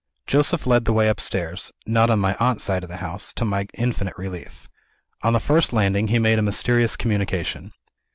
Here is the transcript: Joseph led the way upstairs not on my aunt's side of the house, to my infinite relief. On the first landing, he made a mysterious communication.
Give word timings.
Joseph 0.25 0.65
led 0.65 0.85
the 0.85 0.93
way 0.93 1.07
upstairs 1.09 1.71
not 1.85 2.09
on 2.09 2.17
my 2.17 2.35
aunt's 2.37 2.63
side 2.63 2.81
of 2.81 2.89
the 2.89 2.95
house, 3.05 3.31
to 3.33 3.45
my 3.45 3.67
infinite 3.75 4.17
relief. 4.17 4.67
On 5.21 5.33
the 5.33 5.39
first 5.39 5.73
landing, 5.73 6.07
he 6.07 6.17
made 6.17 6.39
a 6.39 6.41
mysterious 6.41 6.97
communication. 6.97 7.71